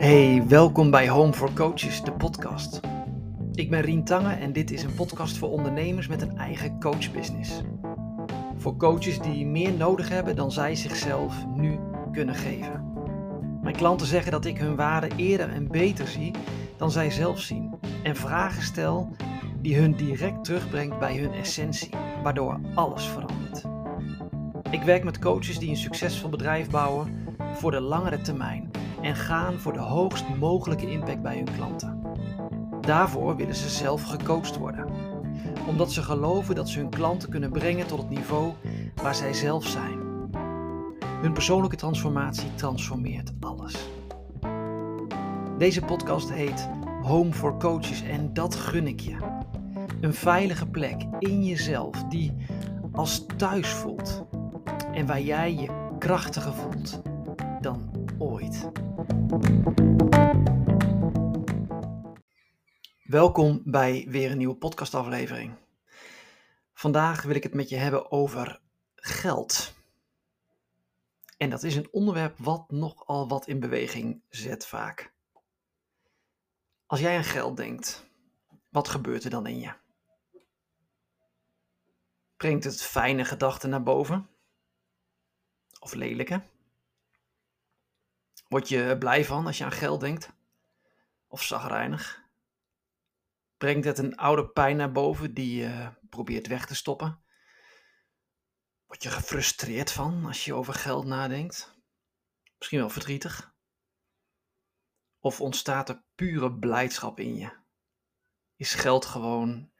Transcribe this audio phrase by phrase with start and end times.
[0.00, 2.80] Hey, welkom bij Home for Coaches, de podcast.
[3.52, 7.60] Ik ben Rien Tange en dit is een podcast voor ondernemers met een eigen coachbusiness.
[8.56, 11.78] Voor coaches die meer nodig hebben dan zij zichzelf nu
[12.12, 12.92] kunnen geven.
[13.62, 16.30] Mijn klanten zeggen dat ik hun waarde eerder en beter zie
[16.76, 17.74] dan zij zelf zien.
[18.02, 19.08] En vragen stel
[19.62, 21.90] die hun direct terugbrengt bij hun essentie,
[22.22, 23.64] waardoor alles verandert.
[24.70, 28.70] Ik werk met coaches die een succesvol bedrijf bouwen voor de langere termijn
[29.02, 32.02] en gaan voor de hoogst mogelijke impact bij hun klanten.
[32.80, 34.86] Daarvoor willen ze zelf gecoacht worden,
[35.66, 38.52] omdat ze geloven dat ze hun klanten kunnen brengen tot het niveau
[39.02, 39.98] waar zij zelf zijn.
[41.20, 43.88] Hun persoonlijke transformatie transformeert alles.
[45.58, 46.68] Deze podcast heet
[47.02, 49.16] Home for Coaches en dat gun ik je.
[50.00, 52.32] Een veilige plek in jezelf die
[52.92, 54.24] als thuis voelt
[54.92, 57.02] en waar jij je krachtiger voelt
[57.60, 57.89] dan
[58.20, 58.70] ooit.
[63.02, 65.54] Welkom bij weer een nieuwe podcastaflevering.
[66.72, 68.60] Vandaag wil ik het met je hebben over
[68.94, 69.74] geld.
[71.36, 75.12] En dat is een onderwerp wat nogal wat in beweging zet vaak.
[76.86, 78.06] Als jij aan geld denkt,
[78.68, 79.72] wat gebeurt er dan in je?
[82.36, 84.28] Brengt het fijne gedachten naar boven?
[85.78, 86.42] Of lelijke?
[88.50, 90.32] Word je blij van als je aan geld denkt?
[91.26, 92.28] Of zagrijnig?
[93.56, 97.24] Brengt het een oude pijn naar boven die je probeert weg te stoppen?
[98.86, 101.78] Word je gefrustreerd van als je over geld nadenkt?
[102.58, 103.54] Misschien wel verdrietig?
[105.18, 107.52] Of ontstaat er pure blijdschap in je?
[108.56, 109.70] Is geld gewoon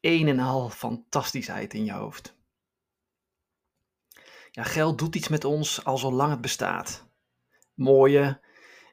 [0.00, 2.36] een en al fantastischheid in je hoofd?
[4.50, 7.07] Ja, geld doet iets met ons al zolang het bestaat
[7.78, 8.40] mooie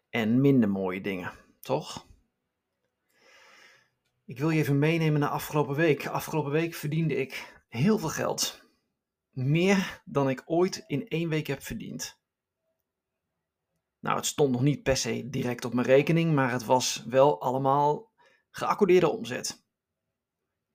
[0.09, 2.07] en minder mooie dingen, toch?
[4.25, 6.07] Ik wil je even meenemen naar afgelopen week.
[6.07, 8.61] Afgelopen week verdiende ik heel veel geld.
[9.31, 12.19] Meer dan ik ooit in één week heb verdiend.
[13.99, 17.41] Nou, het stond nog niet per se direct op mijn rekening, maar het was wel
[17.41, 18.11] allemaal
[18.51, 19.65] geaccordeerde omzet.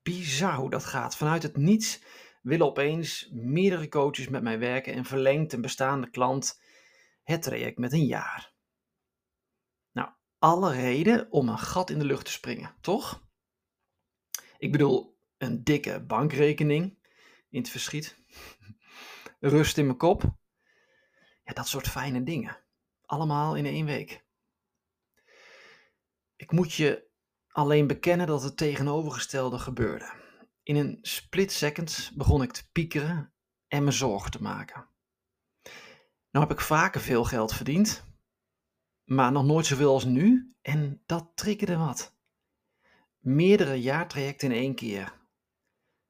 [0.03, 1.17] Bizar hoe dat gaat.
[1.17, 2.03] Vanuit het niets
[2.43, 6.61] willen opeens meerdere coaches met mij werken en verlengt een bestaande klant
[7.31, 8.55] het traject met een jaar.
[9.93, 13.29] Nou, alle reden om een gat in de lucht te springen, toch?
[14.59, 16.99] Ik bedoel, een dikke bankrekening
[17.49, 18.17] in het verschiet,
[19.41, 20.23] rust in mijn kop.
[21.45, 22.65] Ja, dat soort fijne dingen.
[23.05, 24.25] Allemaal in één week.
[26.37, 27.09] Ik moet je
[27.49, 30.13] alleen bekennen dat het tegenovergestelde gebeurde.
[30.63, 33.33] In een split second begon ik te piekeren
[33.69, 34.90] en me zorgen te maken.
[36.31, 38.05] Nou heb ik vaker veel geld verdiend,
[39.05, 42.17] maar nog nooit zoveel als nu en dat triggerde wat.
[43.19, 45.19] Meerdere jaartrajecten in één keer.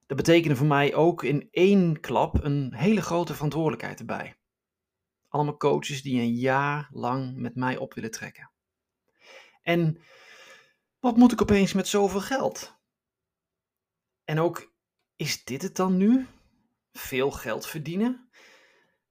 [0.06, 4.38] Dat betekende voor mij ook in één klap een hele grote verantwoordelijkheid erbij.
[5.28, 8.50] Allemaal coaches die een jaar lang met mij op willen trekken.
[9.62, 10.00] En
[10.98, 12.78] wat moet ik opeens met zoveel geld?
[14.24, 14.72] En ook,
[15.16, 16.26] is dit het dan nu?
[16.92, 18.30] Veel geld verdienen?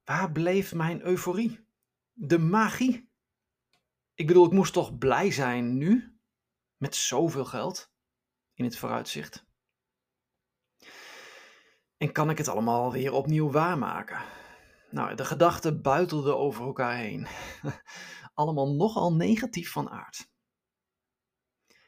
[0.09, 1.67] Waar bleef mijn euforie?
[2.13, 3.11] De magie?
[4.13, 6.19] Ik bedoel, ik moest toch blij zijn nu?
[6.77, 7.91] Met zoveel geld
[8.53, 9.45] in het vooruitzicht.
[11.97, 14.21] En kan ik het allemaal weer opnieuw waarmaken?
[14.91, 17.27] Nou, de gedachten buitelden over elkaar heen.
[18.33, 20.29] allemaal nogal negatief van aard.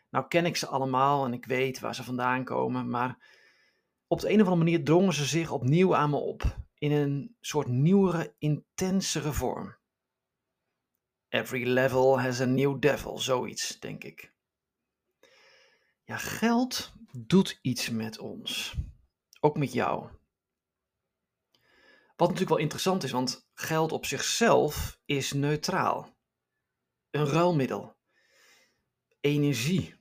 [0.09, 3.33] Nou ken ik ze allemaal en ik weet waar ze vandaan komen, maar
[4.07, 7.35] op de een of andere manier drongen ze zich opnieuw aan me op in een
[7.39, 9.77] soort nieuwere, intensere vorm.
[11.29, 14.33] Every level has a new devil, zoiets, denk ik.
[16.03, 18.73] Ja, geld doet iets met ons.
[19.39, 20.09] Ook met jou.
[22.15, 26.17] Wat natuurlijk wel interessant is, want geld op zichzelf is neutraal.
[27.09, 27.95] Een ruilmiddel.
[29.19, 29.95] Energie.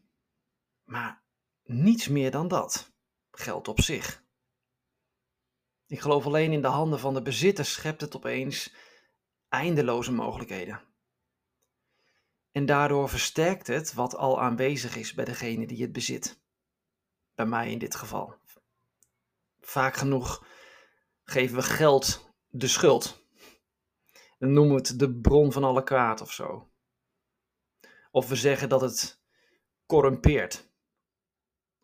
[0.84, 1.22] Maar
[1.62, 2.92] niets meer dan dat.
[3.30, 4.19] Geld op zich.
[5.90, 8.74] Ik geloof alleen in de handen van de bezitter schept het opeens
[9.48, 10.80] eindeloze mogelijkheden.
[12.52, 16.42] En daardoor versterkt het wat al aanwezig is bij degene die het bezit.
[17.34, 18.34] Bij mij in dit geval.
[19.60, 20.46] Vaak genoeg
[21.24, 23.26] geven we geld de schuld.
[24.38, 26.70] Dan noemen we het de bron van alle kwaad of zo.
[28.10, 29.22] Of we zeggen dat het
[29.86, 30.68] corrumpeert.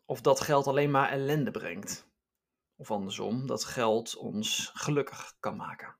[0.05, 2.07] Of dat geld alleen maar ellende brengt.
[2.77, 5.97] Of andersom, dat geld ons gelukkig kan maken.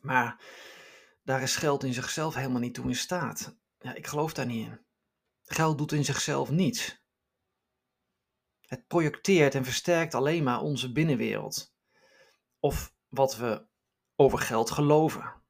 [0.00, 0.44] Maar
[1.22, 3.56] daar is geld in zichzelf helemaal niet toe in staat.
[3.78, 4.84] ja, ik geloof daar niet in.
[5.42, 7.00] Geld doet in zichzelf niets.
[8.60, 11.74] Het projecteert en versterkt alleen maar onze binnenwereld.
[12.58, 13.66] Of wat we
[14.16, 15.42] over geld geloven.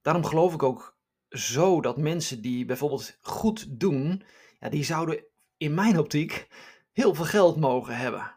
[0.00, 0.98] Daarom geloof ik ook
[1.28, 4.24] zo dat mensen die bijvoorbeeld goed doen,
[4.58, 5.24] ja, die zouden
[5.56, 6.48] in mijn optiek
[6.92, 8.33] heel veel geld mogen hebben.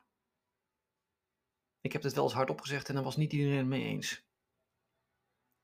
[1.88, 4.26] Ik heb dit wel eens hardop gezegd en daar was niet iedereen het mee eens.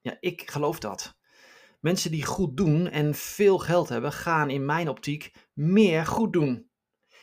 [0.02, 1.18] Ja, ik geloof dat.
[1.80, 6.70] Mensen die goed doen en veel geld hebben, gaan in mijn optiek meer goed doen.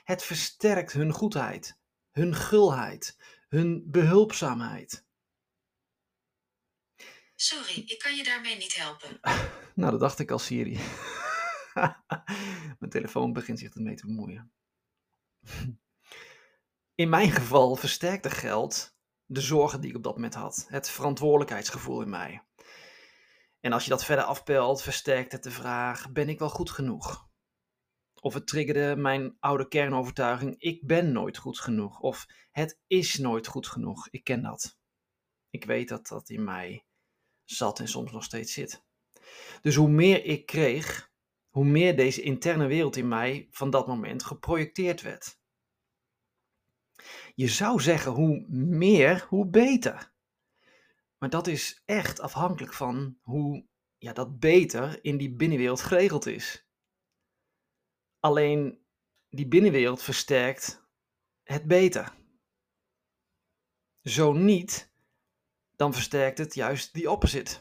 [0.05, 1.79] Het versterkt hun goedheid,
[2.11, 3.19] hun gulheid,
[3.49, 5.07] hun behulpzaamheid.
[7.35, 9.21] Sorry, ik kan je daarmee niet helpen.
[9.81, 10.79] nou, dat dacht ik al, Siri.
[12.79, 14.53] Mijn telefoon begint zich ermee te bemoeien.
[17.01, 20.67] In mijn geval versterkte geld de zorgen die ik op dat moment had.
[20.69, 22.47] Het verantwoordelijkheidsgevoel in mij.
[23.61, 27.29] En als je dat verder afpelt, versterkt het de vraag: ben ik wel goed genoeg?
[28.21, 32.01] Of het triggerde mijn oude kernovertuiging: ik ben nooit goed genoeg.
[32.01, 34.09] Of het is nooit goed genoeg.
[34.11, 34.79] Ik ken dat.
[35.51, 36.87] Ik weet dat dat in mij
[37.45, 38.85] zat en soms nog steeds zit.
[39.61, 41.13] Dus hoe meer ik kreeg,
[41.49, 45.40] hoe meer deze interne wereld in mij van dat moment geprojecteerd werd.
[47.41, 50.13] Je zou zeggen hoe meer, hoe beter.
[51.19, 53.67] Maar dat is echt afhankelijk van hoe
[53.99, 56.69] ja, dat beter in die binnenwereld geregeld is.
[58.19, 58.85] Alleen
[59.29, 60.89] die binnenwereld versterkt
[61.43, 62.15] het beter.
[64.03, 64.93] Zo niet,
[65.77, 67.59] dan versterkt het juist die opposite.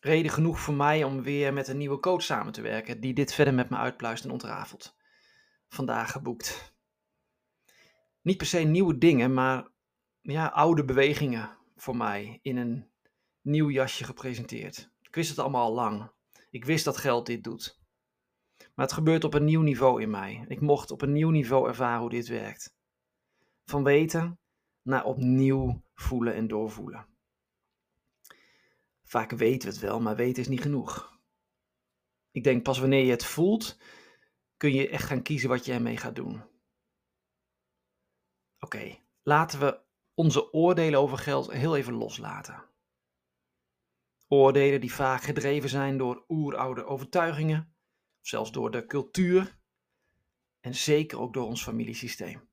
[0.00, 3.32] Reden genoeg voor mij om weer met een nieuwe coach samen te werken, die dit
[3.34, 4.96] verder met me uitpluist en ontrafelt.
[5.68, 6.74] Vandaag geboekt.
[8.26, 9.68] Niet per se nieuwe dingen, maar
[10.20, 12.90] ja, oude bewegingen voor mij in een
[13.40, 14.90] nieuw jasje gepresenteerd.
[15.02, 16.10] Ik wist het allemaal al lang.
[16.50, 17.80] Ik wist dat geld dit doet.
[18.74, 20.44] Maar het gebeurt op een nieuw niveau in mij.
[20.48, 22.74] Ik mocht op een nieuw niveau ervaren hoe dit werkt.
[23.64, 24.38] Van weten
[24.82, 27.06] naar opnieuw voelen en doorvoelen.
[29.02, 31.18] Vaak weten we het wel, maar weten is niet genoeg.
[32.30, 33.78] Ik denk pas wanneer je het voelt,
[34.56, 36.54] kun je echt gaan kiezen wat je ermee gaat doen.
[38.66, 39.80] Oké, laten we
[40.14, 42.64] onze oordelen over geld heel even loslaten.
[44.28, 47.76] Oordelen die vaak gedreven zijn door oeroude overtuigingen,
[48.20, 49.58] zelfs door de cultuur
[50.60, 52.48] en zeker ook door ons familiesysteem.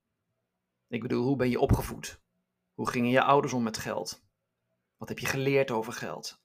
[0.88, 2.22] Ik bedoel, hoe ben je opgevoed?
[2.74, 4.26] Hoe gingen je ouders om met geld?
[4.98, 6.44] Wat heb je geleerd over geld?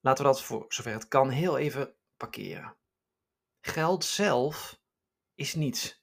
[0.00, 2.76] Laten we dat voor zover het kan heel even parkeren.
[3.60, 4.80] Geld zelf
[5.34, 6.01] is niets.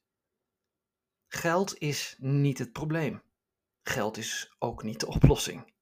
[1.31, 3.23] Geld is niet het probleem.
[3.81, 5.73] Geld is ook niet de oplossing.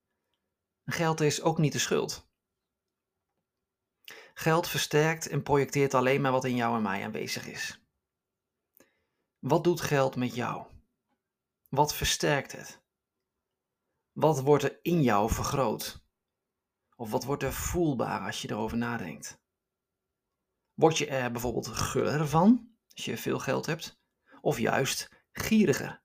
[0.84, 2.28] Geld is ook niet de schuld.
[4.34, 7.80] Geld versterkt en projecteert alleen maar wat in jou en mij aanwezig is.
[9.38, 10.66] Wat doet geld met jou?
[11.68, 12.82] Wat versterkt het?
[14.12, 16.06] Wat wordt er in jou vergroot?
[16.96, 19.40] Of wat wordt er voelbaar als je erover nadenkt?
[20.74, 24.00] Word je er bijvoorbeeld geuriger van als je veel geld hebt?
[24.40, 26.02] Of juist gieriger?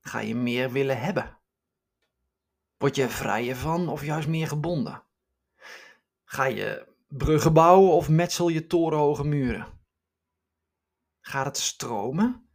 [0.00, 1.38] Ga je meer willen hebben?
[2.76, 5.04] Word je vrijer van of juist meer gebonden?
[6.24, 9.80] Ga je bruggen bouwen of metsel je torenhoge muren?
[11.20, 12.48] Gaat het stromen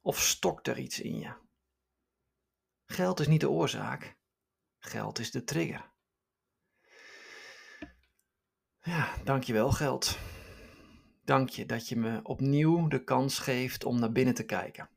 [0.00, 1.32] of stokt er iets in je?
[2.86, 4.16] Geld is niet de oorzaak,
[4.78, 5.90] geld is de trigger.
[8.82, 10.18] Ja, dankjewel geld.
[11.24, 14.88] Dank je dat je me opnieuw de kans geeft om naar binnen te kijken.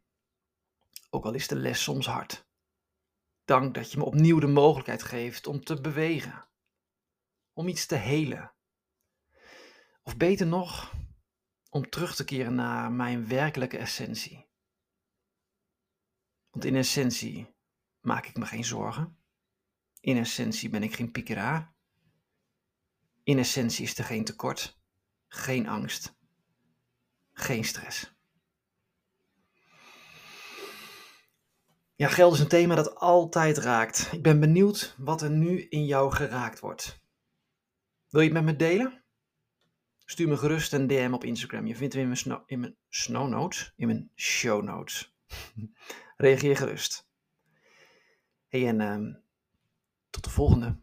[1.13, 2.48] Ook al is de les soms hard.
[3.46, 6.48] Dank dat je me opnieuw de mogelijkheid geeft om te bewegen.
[7.53, 8.53] Om iets te helen.
[10.03, 10.93] Of beter nog,
[11.70, 14.48] om terug te keren naar mijn werkelijke essentie.
[16.50, 17.55] Want in essentie
[18.00, 19.17] maak ik me geen zorgen.
[20.00, 21.74] In essentie ben ik geen piekeraar.
[23.24, 24.79] In essentie is er geen tekort,
[25.27, 26.15] geen angst,
[27.32, 28.13] geen stress.
[32.04, 34.10] Ja, geld is een thema dat altijd raakt.
[34.12, 37.02] Ik ben benieuwd wat er nu in jou geraakt wordt.
[38.10, 39.04] Wil je het met me delen?
[40.06, 41.68] Stuur me gerust een DM op Instagram.
[41.68, 45.16] Je vindt hem in mijn, snow, in mijn snow in mijn show notes.
[46.18, 47.08] Reageer gerust.
[48.48, 49.16] Hey, en uh,
[50.10, 50.83] tot de volgende.